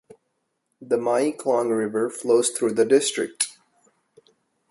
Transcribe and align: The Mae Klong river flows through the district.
The 0.81 0.97
Mae 0.97 1.31
Klong 1.31 1.69
river 1.69 2.09
flows 2.09 2.49
through 2.49 2.73
the 2.73 2.85
district. 2.85 3.55